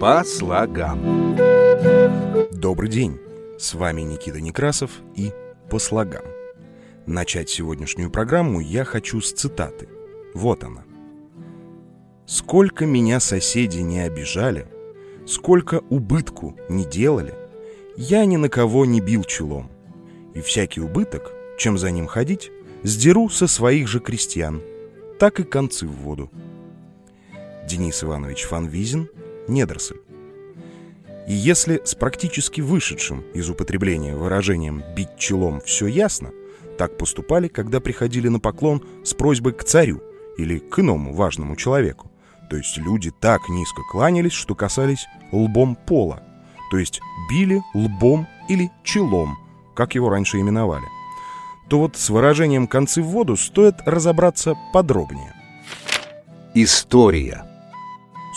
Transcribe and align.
По 0.00 0.22
слогам. 0.22 1.36
Добрый 2.52 2.88
день! 2.88 3.18
С 3.58 3.74
вами 3.74 4.02
Никита 4.02 4.40
Некрасов 4.40 4.92
и 5.16 5.32
«По 5.68 5.80
слогам». 5.80 6.22
Начать 7.06 7.50
сегодняшнюю 7.50 8.08
программу 8.08 8.60
я 8.60 8.84
хочу 8.84 9.20
с 9.20 9.32
цитаты. 9.32 9.88
Вот 10.34 10.62
она. 10.62 10.84
«Сколько 12.26 12.86
меня 12.86 13.18
соседи 13.18 13.80
не 13.80 13.98
обижали, 13.98 14.68
сколько 15.26 15.82
убытку 15.90 16.56
не 16.68 16.84
делали, 16.84 17.34
я 17.96 18.24
ни 18.24 18.36
на 18.36 18.48
кого 18.48 18.84
не 18.84 19.00
бил 19.00 19.24
челом, 19.24 19.68
и 20.32 20.40
всякий 20.42 20.80
убыток, 20.80 21.32
чем 21.58 21.76
за 21.76 21.90
ним 21.90 22.06
ходить, 22.06 22.52
сдеру 22.84 23.28
со 23.30 23.48
своих 23.48 23.88
же 23.88 23.98
крестьян, 23.98 24.62
так 25.18 25.40
и 25.40 25.42
концы 25.42 25.88
в 25.88 25.92
воду». 25.92 26.30
Денис 27.66 28.04
Иванович 28.04 28.44
Фанвизин, 28.44 29.08
недоросль. 29.48 29.96
И 31.26 31.34
если 31.34 31.82
с 31.84 31.94
практически 31.94 32.60
вышедшим 32.60 33.20
из 33.34 33.50
употребления 33.50 34.14
выражением 34.14 34.82
«бить 34.96 35.18
челом» 35.18 35.60
все 35.60 35.86
ясно, 35.86 36.30
так 36.78 36.96
поступали, 36.96 37.48
когда 37.48 37.80
приходили 37.80 38.28
на 38.28 38.40
поклон 38.40 38.82
с 39.04 39.12
просьбой 39.12 39.52
к 39.52 39.64
царю 39.64 40.00
или 40.38 40.58
к 40.58 40.78
иному 40.78 41.12
важному 41.12 41.56
человеку. 41.56 42.10
То 42.48 42.56
есть 42.56 42.78
люди 42.78 43.10
так 43.10 43.48
низко 43.48 43.82
кланялись, 43.90 44.32
что 44.32 44.54
касались 44.54 45.06
лбом 45.32 45.76
пола. 45.76 46.22
То 46.70 46.78
есть 46.78 47.00
били 47.28 47.60
лбом 47.74 48.26
или 48.48 48.70
челом, 48.82 49.36
как 49.74 49.94
его 49.94 50.08
раньше 50.08 50.40
именовали. 50.40 50.86
То 51.68 51.78
вот 51.80 51.96
с 51.96 52.08
выражением 52.08 52.66
«концы 52.66 53.02
в 53.02 53.06
воду» 53.06 53.36
стоит 53.36 53.74
разобраться 53.84 54.54
подробнее. 54.72 55.34
История. 56.54 57.47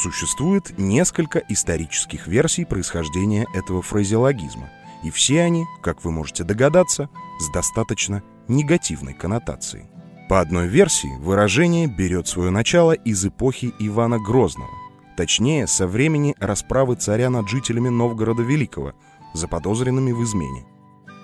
Существует 0.00 0.78
несколько 0.78 1.40
исторических 1.48 2.28
версий 2.28 2.64
происхождения 2.64 3.48
этого 3.52 3.82
фразеологизма, 3.82 4.70
и 5.02 5.10
все 5.10 5.42
они, 5.42 5.66
как 5.82 6.04
вы 6.04 6.12
можете 6.12 6.44
догадаться, 6.44 7.08
с 7.40 7.50
достаточно 7.50 8.22
негативной 8.46 9.12
коннотацией. 9.12 9.86
По 10.28 10.38
одной 10.38 10.68
версии 10.68 11.10
выражение 11.18 11.88
берет 11.88 12.28
свое 12.28 12.50
начало 12.50 12.92
из 12.92 13.26
эпохи 13.26 13.74
Ивана 13.80 14.20
Грозного, 14.20 14.70
точнее, 15.16 15.66
со 15.66 15.88
времени 15.88 16.36
расправы 16.38 16.94
царя 16.94 17.28
над 17.28 17.48
жителями 17.48 17.88
Новгорода 17.88 18.44
Великого, 18.44 18.92
заподозренными 19.34 20.12
в 20.12 20.22
измене. 20.22 20.64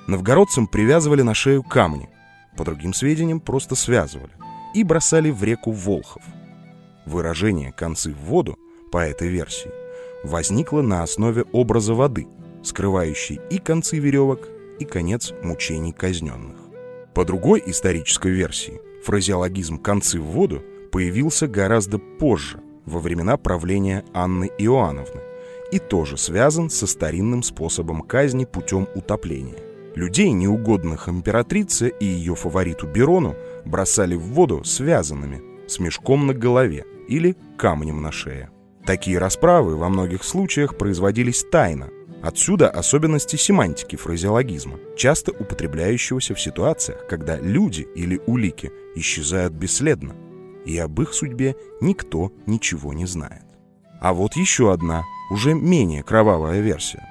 Новгородцам 0.09 0.67
привязывали 0.67 1.23
на 1.23 1.35
шею 1.35 1.63
камни, 1.63 2.11
по 2.57 2.65
другим 2.65 2.93
сведениям 2.93 3.39
просто 3.39 3.77
связывали, 3.77 4.33
и 4.75 4.83
бросали 4.83 5.31
в 5.31 5.45
реку 5.45 5.71
Волхов. 5.71 6.25
Выражение 7.07 7.73
«концы 7.73 8.13
в 8.13 8.25
воду» 8.25 8.59
по 8.91 8.99
этой 8.99 9.29
версии, 9.29 9.71
возникла 10.23 10.81
на 10.83 11.03
основе 11.03 11.45
образа 11.53 11.95
воды, 11.95 12.27
скрывающей 12.63 13.41
и 13.51 13.59
концы 13.59 13.99
веревок, 13.99 14.49
и 14.79 14.85
конец 14.85 15.33
мучений 15.43 15.93
казненных. 15.93 16.57
По 17.15 17.25
другой 17.25 17.63
исторической 17.67 18.33
версии, 18.33 18.81
фразеологизм 19.05 19.79
«концы 19.79 20.19
в 20.19 20.25
воду» 20.25 20.63
появился 20.91 21.47
гораздо 21.47 21.99
позже, 21.99 22.61
во 22.87 23.01
времена 23.01 23.37
правления 23.37 24.05
Анны 24.13 24.51
Иоанновны, 24.59 25.21
и 25.71 25.79
тоже 25.79 26.17
связан 26.17 26.71
со 26.71 26.87
старинным 26.87 27.43
способом 27.43 28.03
казни 28.03 28.45
путем 28.45 28.89
утопления. 28.95 29.59
Людей, 29.95 30.33
неугодных 30.33 31.09
императрице 31.09 31.89
и 31.89 32.05
ее 32.05 32.35
фавориту 32.35 32.87
Берону, 32.87 33.37
бросали 33.65 34.17
в 34.17 34.23
воду 34.23 34.65
связанными, 34.65 35.54
с 35.67 35.79
мешком 35.79 36.27
на 36.27 36.35
голове 36.35 36.85
или 37.09 37.37
камнем 37.57 38.03
на 38.03 38.13
шее. 38.13 38.51
Такие 38.85 39.19
расправы 39.19 39.77
во 39.77 39.89
многих 39.89 40.25
случаях 40.25 40.77
производились 40.77 41.45
тайно. 41.51 41.89
Отсюда 42.23 42.71
особенности 42.71 43.37
семантики 43.37 43.97
фразеологизма, 43.97 44.79
часто 44.97 45.31
употребляющегося 45.33 46.35
в 46.35 46.41
ситуациях, 46.41 47.07
когда 47.09 47.39
люди 47.39 47.87
или 47.95 48.21
улики 48.27 48.71
исчезают 48.95 49.53
бесследно, 49.53 50.15
и 50.65 50.77
об 50.79 51.01
их 51.01 51.13
судьбе 51.13 51.55
никто 51.81 52.33
ничего 52.47 52.93
не 52.93 53.07
знает. 53.07 53.45
А 54.01 54.13
вот 54.13 54.37
еще 54.37 54.73
одна, 54.73 55.03
уже 55.31 55.55
менее 55.55 56.03
кровавая 56.03 56.61
версия. 56.61 57.07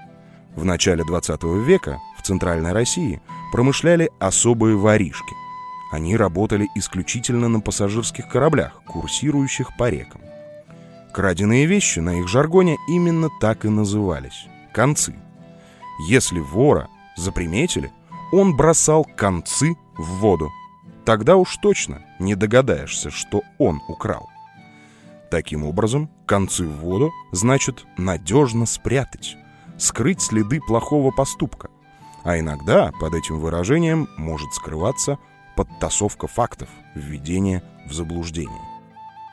В 0.55 0.65
начале 0.65 1.03
20 1.03 1.43
века 1.65 1.99
в 2.19 2.23
Центральной 2.25 2.71
России 2.71 3.21
промышляли 3.51 4.11
особые 4.19 4.77
воришки. 4.77 5.33
Они 5.93 6.17
работали 6.17 6.69
исключительно 6.73 7.49
на 7.49 7.59
пассажирских 7.59 8.27
кораблях, 8.27 8.81
курсирующих 8.87 9.77
по 9.77 9.91
рекам. 9.91 10.21
Краденые 11.13 11.67
вещи 11.67 11.99
на 11.99 12.19
их 12.19 12.27
жаргоне 12.27 12.77
именно 12.87 13.29
так 13.39 13.63
и 13.63 13.69
назывались– 13.69 14.47
концы. 14.73 15.13
Если 16.07 16.39
вора 16.39 16.89
заприметили, 17.15 17.91
он 18.31 18.55
бросал 18.57 19.05
концы 19.05 19.75
в 19.95 20.17
воду. 20.17 20.49
Тогда 21.05 21.35
уж 21.35 21.55
точно 21.57 22.01
не 22.17 22.33
догадаешься, 22.33 23.11
что 23.11 23.43
он 23.59 23.79
украл. 23.87 24.27
Таким 25.29 25.63
образом, 25.63 26.09
концы 26.25 26.65
в 26.65 26.77
воду 26.77 27.11
значит 27.31 27.85
надежно 27.99 28.65
спрятать, 28.65 29.37
скрыть 29.77 30.23
следы 30.23 30.59
плохого 30.59 31.11
поступка. 31.11 31.69
А 32.23 32.39
иногда 32.39 32.91
под 32.99 33.13
этим 33.13 33.39
выражением 33.39 34.09
может 34.17 34.51
скрываться 34.55 35.19
подтасовка 35.55 36.27
фактов, 36.27 36.69
введение 36.95 37.63
в 37.87 37.93
заблуждение. 37.93 38.61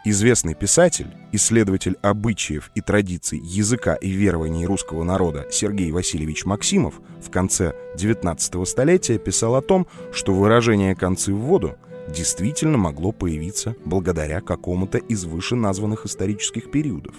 Известный 0.03 0.55
писатель, 0.55 1.09
исследователь 1.31 1.99
обычаев 2.01 2.71
и 2.75 2.81
традиций 2.81 3.39
языка 3.45 3.95
и 3.95 4.09
верований 4.09 4.65
русского 4.65 5.05
народа 5.05 5.47
Сергей 5.51 5.93
Васильевич 5.93 6.47
Максимов 6.47 7.01
в 7.21 7.31
конце 7.31 7.75
XIX 7.97 8.65
столетия 8.65 9.19
писал 9.19 9.57
о 9.57 9.61
том, 9.61 9.87
что 10.11 10.33
выражение 10.33 10.95
«концы 10.95 11.35
в 11.35 11.41
воду» 11.41 11.77
действительно 12.09 12.79
могло 12.79 13.13
появиться 13.13 13.77
благодаря 13.85 14.41
какому-то 14.41 14.97
из 14.97 15.25
вышеназванных 15.25 16.07
исторических 16.07 16.71
периодов. 16.71 17.15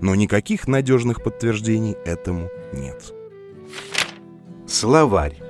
Но 0.00 0.14
никаких 0.14 0.68
надежных 0.68 1.20
подтверждений 1.20 1.96
этому 2.04 2.48
нет. 2.72 3.12
Словарь. 4.68 5.42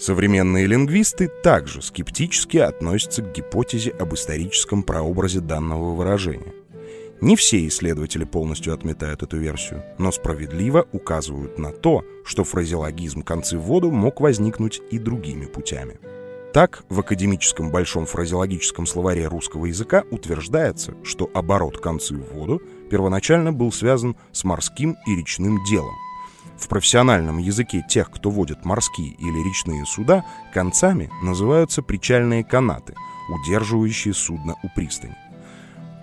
Современные 0.00 0.66
лингвисты 0.66 1.28
также 1.28 1.82
скептически 1.82 2.56
относятся 2.56 3.20
к 3.20 3.32
гипотезе 3.32 3.90
об 3.90 4.14
историческом 4.14 4.82
прообразе 4.82 5.40
данного 5.40 5.94
выражения. 5.94 6.54
Не 7.20 7.36
все 7.36 7.66
исследователи 7.68 8.24
полностью 8.24 8.72
отметают 8.72 9.22
эту 9.22 9.36
версию, 9.36 9.82
но 9.98 10.10
справедливо 10.10 10.88
указывают 10.92 11.58
на 11.58 11.70
то, 11.70 12.02
что 12.24 12.44
фразеологизм 12.44 13.20
«концы 13.20 13.58
в 13.58 13.62
воду» 13.62 13.90
мог 13.90 14.22
возникнуть 14.22 14.80
и 14.90 14.98
другими 14.98 15.44
путями. 15.44 15.98
Так, 16.54 16.82
в 16.88 16.98
академическом 16.98 17.70
большом 17.70 18.06
фразеологическом 18.06 18.86
словаре 18.86 19.28
русского 19.28 19.66
языка 19.66 20.04
утверждается, 20.10 20.94
что 21.04 21.30
оборот 21.34 21.76
«концы 21.76 22.14
в 22.14 22.32
воду» 22.32 22.62
первоначально 22.90 23.52
был 23.52 23.70
связан 23.70 24.16
с 24.32 24.44
морским 24.44 24.96
и 25.06 25.14
речным 25.14 25.62
делом– 25.66 25.94
в 26.60 26.68
профессиональном 26.68 27.38
языке 27.38 27.84
тех, 27.88 28.10
кто 28.10 28.30
водит 28.30 28.64
морские 28.64 29.12
или 29.12 29.42
речные 29.42 29.86
суда, 29.86 30.24
концами 30.52 31.10
называются 31.22 31.82
причальные 31.82 32.44
канаты, 32.44 32.94
удерживающие 33.28 34.14
судно 34.14 34.56
у 34.62 34.68
пристани. 34.68 35.16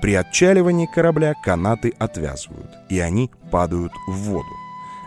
При 0.02 0.14
отчаливании 0.16 0.88
корабля 0.88 1.34
канаты 1.44 1.94
отвязывают, 1.98 2.72
и 2.90 3.00
они 3.00 3.32
падают 3.52 3.94
в 4.08 4.14
воду. 4.14 4.50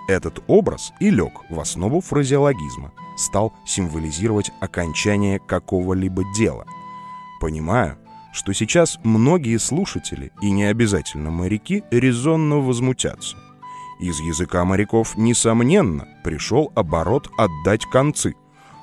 Этот 0.09 0.43
образ 0.47 0.93
и 1.01 1.11
лег 1.11 1.33
в 1.51 1.61
основу 1.61 2.01
фразеологизма, 2.01 2.93
стал 3.17 3.53
символизировать 3.67 4.51
окончание 4.61 5.39
какого-либо 5.39 6.25
дела. 6.37 6.65
Понимаю, 7.41 7.99
что 8.33 8.53
сейчас 8.53 8.99
многие 9.05 9.59
слушатели, 9.59 10.33
и 10.41 10.51
не 10.51 10.65
обязательно 10.65 11.31
моряки, 11.31 11.85
резонно 11.91 12.57
возмутятся– 12.61 13.37
из 14.01 14.21
языка 14.21 14.65
моряков, 14.65 15.17
несомненно, 15.17 16.09
пришел 16.25 16.73
оборот 16.75 17.31
«отдать 17.37 17.85
концы». 17.87 18.35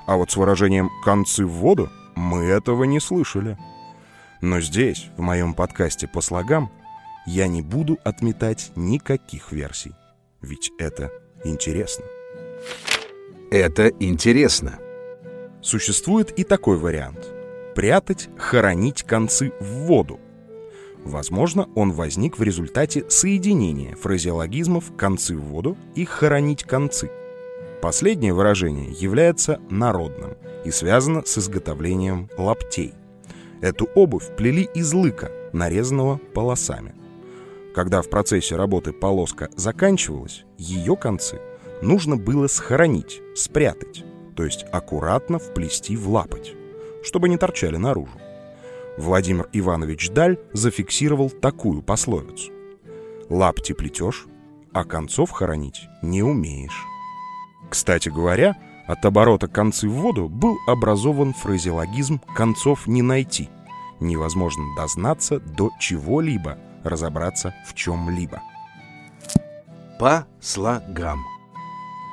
А 0.05 0.15
вот 0.15 0.31
с 0.31 0.37
выражением 0.37 0.89
«концы 1.03 1.45
в 1.45 1.51
воду» 1.51 1.89
мы 2.15 2.45
этого 2.45 2.83
не 2.83 2.99
слышали. 2.99 3.57
Но 4.41 4.61
здесь, 4.61 5.09
в 5.17 5.21
моем 5.21 5.53
подкасте 5.53 6.07
по 6.07 6.21
слогам, 6.21 6.71
я 7.25 7.47
не 7.47 7.61
буду 7.61 7.97
отметать 8.03 8.71
никаких 8.75 9.51
версий. 9.51 9.93
Ведь 10.41 10.71
это 10.77 11.11
интересно. 11.43 12.05
Это 13.51 13.87
интересно. 13.99 14.79
Существует 15.61 16.31
и 16.39 16.43
такой 16.43 16.77
вариант. 16.77 17.27
Прятать, 17.75 18.29
хоронить 18.37 19.03
концы 19.03 19.51
в 19.59 19.85
воду. 19.85 20.19
Возможно, 21.07 21.69
он 21.73 21.93
возник 21.93 22.37
в 22.37 22.43
результате 22.43 23.09
соединения 23.09 23.95
фразеологизмов 23.95 24.91
«концы 24.97 25.37
в 25.37 25.41
воду» 25.41 25.77
и 25.95 26.03
«хоронить 26.03 26.63
концы». 26.63 27.09
Последнее 27.81 28.33
выражение 28.33 28.91
является 28.91 29.61
народным 29.69 30.35
и 30.65 30.71
связано 30.71 31.23
с 31.25 31.37
изготовлением 31.37 32.29
лаптей. 32.37 32.93
Эту 33.61 33.85
обувь 33.95 34.35
плели 34.35 34.67
из 34.75 34.91
лыка, 34.91 35.31
нарезанного 35.53 36.17
полосами. 36.33 36.93
Когда 37.73 38.01
в 38.01 38.09
процессе 38.09 38.57
работы 38.57 38.91
полоска 38.91 39.49
заканчивалась, 39.55 40.43
ее 40.57 40.97
концы 40.97 41.39
нужно 41.81 42.17
было 42.17 42.47
схоронить, 42.47 43.21
спрятать, 43.33 44.03
то 44.35 44.43
есть 44.43 44.65
аккуратно 44.73 45.39
вплести 45.39 45.95
в 45.95 46.09
лапоть, 46.09 46.53
чтобы 47.01 47.29
не 47.29 47.37
торчали 47.37 47.77
наружу. 47.77 48.19
Владимир 48.97 49.47
Иванович 49.53 50.09
Даль 50.09 50.39
зафиксировал 50.53 51.29
такую 51.29 51.81
пословицу. 51.81 52.51
«Лапти 53.29 53.73
плетешь, 53.73 54.25
а 54.73 54.83
концов 54.83 55.31
хоронить 55.31 55.87
не 56.01 56.23
умеешь». 56.23 56.85
Кстати 57.69 58.09
говоря, 58.09 58.57
от 58.87 59.05
оборота 59.05 59.47
«концы 59.47 59.87
в 59.87 59.93
воду» 59.93 60.29
был 60.29 60.57
образован 60.65 61.33
фразеологизм 61.33 62.21
«концов 62.35 62.87
не 62.87 63.01
найти». 63.01 63.49
Невозможно 63.99 64.63
дознаться 64.75 65.39
до 65.39 65.71
чего-либо, 65.79 66.57
разобраться 66.83 67.53
в 67.67 67.73
чем-либо. 67.73 68.41
По 69.99 70.27
слогам. 70.39 71.25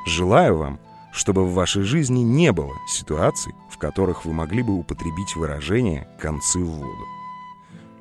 Желаю 0.06 0.56
вам, 0.56 0.80
чтобы 1.14 1.44
в 1.44 1.54
вашей 1.54 1.82
жизни 1.84 2.20
не 2.20 2.52
было 2.52 2.74
ситуаций, 2.88 3.54
в 3.70 3.78
которых 3.78 4.24
вы 4.24 4.32
могли 4.32 4.62
бы 4.62 4.74
употребить 4.74 5.36
выражение 5.36 6.08
«концы 6.18 6.58
в 6.58 6.68
воду». 6.68 7.04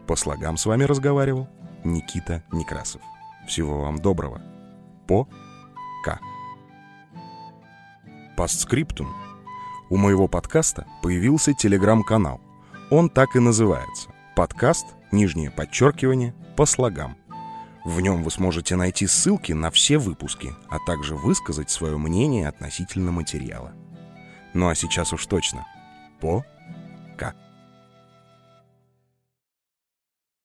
По 0.07 0.15
слогам 0.15 0.57
с 0.57 0.65
вами 0.65 0.83
разговаривал 0.83 1.47
Никита 1.83 2.43
Некрасов. 2.51 3.01
Всего 3.47 3.81
вам 3.81 3.99
доброго. 3.99 4.41
По 5.07 5.27
К. 6.03 6.19
Постскриптум. 8.35 9.13
У 9.91 9.97
моего 9.97 10.27
подкаста 10.27 10.87
появился 11.03 11.53
телеграм-канал. 11.53 12.41
Он 12.89 13.09
так 13.09 13.35
и 13.35 13.39
называется. 13.39 14.09
Подкаст, 14.35 14.87
нижнее 15.11 15.51
подчеркивание, 15.51 16.33
по 16.57 16.65
слогам. 16.65 17.15
В 17.83 17.99
нем 17.99 18.23
вы 18.23 18.31
сможете 18.31 18.75
найти 18.75 19.07
ссылки 19.07 19.51
на 19.51 19.69
все 19.69 19.97
выпуски, 19.97 20.53
а 20.69 20.77
также 20.85 21.15
высказать 21.15 21.69
свое 21.69 21.97
мнение 21.97 22.47
относительно 22.47 23.11
материала. 23.11 23.73
Ну 24.53 24.69
а 24.69 24.75
сейчас 24.75 25.11
уж 25.11 25.25
точно. 25.25 25.65
По-ка. 26.21 27.33